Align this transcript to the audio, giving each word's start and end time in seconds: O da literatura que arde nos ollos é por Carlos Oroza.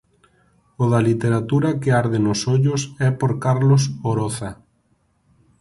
O 0.81 0.83
da 0.93 1.01
literatura 1.09 1.77
que 1.81 1.89
arde 2.01 2.19
nos 2.25 2.39
ollos 2.55 2.81
é 3.07 3.09
por 3.19 3.31
Carlos 3.45 3.83
Oroza. 4.09 4.51